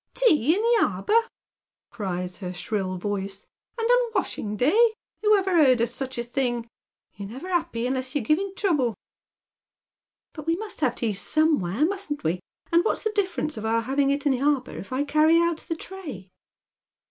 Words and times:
"Tea 0.15 0.55
in 0.55 0.59
the 0.63 0.79
arbour 0.87 1.13
I" 1.13 1.27
cries 1.95 2.37
her 2.37 2.51
shrill 2.53 2.97
voice," 2.97 3.45
and 3.77 3.85
on 3.87 3.97
a 3.97 4.11
wash 4.15 4.35
ing 4.35 4.57
day! 4.57 4.95
Who 5.21 5.37
ever 5.37 5.63
heard 5.63 5.79
of 5.79 5.89
such 5.89 6.17
a 6.17 6.23
thing? 6.23 6.67
You're 7.13 7.29
never 7.29 7.47
happy 7.47 7.85
unless 7.85 8.15
you're 8.15 8.23
giving 8.23 8.51
trouble."" 8.55 8.95
But 10.33 10.47
we 10.47 10.55
must 10.55 10.79
have 10.81 10.95
tea 10.95 11.13
somewhere, 11.13 11.85
musn't 11.85 12.23
we, 12.23 12.31
stupid? 12.39 12.43
And 12.75 12.83
what's 12.83 13.03
the 13.03 13.11
difference 13.13 13.57
of 13.57 13.65
our 13.67 13.81
having 13.81 14.09
it 14.09 14.25
in 14.25 14.31
the 14.31 14.41
arbour 14.41 14.75
if 14.75 14.91
I 14.91 15.03
carry 15.03 15.37
o«t 15.37 15.63
the 15.67 15.75
tray 15.75 16.29